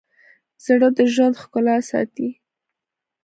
[0.65, 2.29] زړه د ژوند ښکلا ساتي.